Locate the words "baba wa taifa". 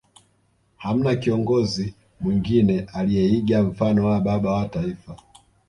4.21-5.15